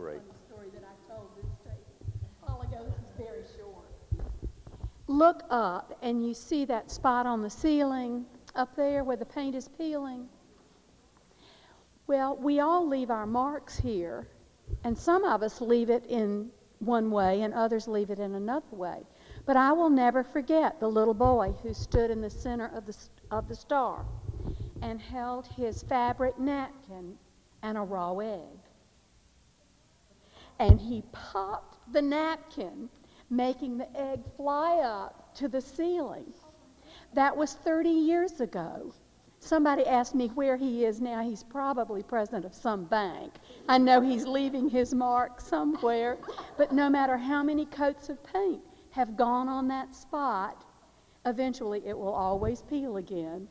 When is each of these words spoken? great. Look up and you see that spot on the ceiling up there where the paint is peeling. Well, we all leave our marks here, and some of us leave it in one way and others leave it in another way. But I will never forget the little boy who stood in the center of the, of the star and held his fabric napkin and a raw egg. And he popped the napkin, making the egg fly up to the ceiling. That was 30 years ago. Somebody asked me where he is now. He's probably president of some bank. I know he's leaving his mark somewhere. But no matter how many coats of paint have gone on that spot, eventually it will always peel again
great. 0.00 0.20
Look 5.06 5.42
up 5.50 5.98
and 6.02 6.26
you 6.26 6.32
see 6.32 6.64
that 6.66 6.90
spot 6.90 7.26
on 7.26 7.42
the 7.42 7.50
ceiling 7.50 8.24
up 8.54 8.74
there 8.76 9.04
where 9.04 9.16
the 9.16 9.26
paint 9.26 9.54
is 9.54 9.68
peeling. 9.68 10.28
Well, 12.06 12.36
we 12.36 12.60
all 12.60 12.88
leave 12.88 13.10
our 13.10 13.26
marks 13.26 13.76
here, 13.76 14.26
and 14.84 14.96
some 14.96 15.24
of 15.24 15.42
us 15.42 15.60
leave 15.60 15.90
it 15.90 16.04
in 16.08 16.50
one 16.78 17.10
way 17.10 17.42
and 17.42 17.52
others 17.52 17.86
leave 17.86 18.10
it 18.10 18.18
in 18.18 18.34
another 18.34 18.70
way. 18.70 19.02
But 19.44 19.56
I 19.56 19.72
will 19.72 19.90
never 19.90 20.24
forget 20.24 20.80
the 20.80 20.88
little 20.88 21.14
boy 21.14 21.54
who 21.62 21.74
stood 21.74 22.10
in 22.10 22.20
the 22.20 22.30
center 22.30 22.70
of 22.74 22.86
the, 22.86 22.96
of 23.30 23.48
the 23.48 23.54
star 23.54 24.04
and 24.80 25.00
held 25.00 25.46
his 25.46 25.82
fabric 25.82 26.38
napkin 26.38 27.18
and 27.62 27.76
a 27.76 27.82
raw 27.82 28.16
egg. 28.18 28.69
And 30.60 30.78
he 30.78 31.02
popped 31.10 31.78
the 31.90 32.02
napkin, 32.02 32.90
making 33.30 33.78
the 33.78 33.88
egg 33.98 34.20
fly 34.36 34.76
up 34.84 35.34
to 35.36 35.48
the 35.48 35.60
ceiling. 35.60 36.34
That 37.14 37.34
was 37.34 37.54
30 37.54 37.88
years 37.88 38.42
ago. 38.42 38.92
Somebody 39.38 39.86
asked 39.86 40.14
me 40.14 40.28
where 40.28 40.58
he 40.58 40.84
is 40.84 41.00
now. 41.00 41.22
He's 41.22 41.42
probably 41.42 42.02
president 42.02 42.44
of 42.44 42.54
some 42.54 42.84
bank. 42.84 43.32
I 43.70 43.78
know 43.78 44.02
he's 44.02 44.26
leaving 44.26 44.68
his 44.68 44.92
mark 44.94 45.40
somewhere. 45.40 46.18
But 46.58 46.72
no 46.72 46.90
matter 46.90 47.16
how 47.16 47.42
many 47.42 47.64
coats 47.64 48.10
of 48.10 48.22
paint 48.22 48.60
have 48.90 49.16
gone 49.16 49.48
on 49.48 49.66
that 49.68 49.96
spot, 49.96 50.62
eventually 51.24 51.86
it 51.86 51.98
will 51.98 52.12
always 52.12 52.60
peel 52.60 52.98
again 52.98 53.48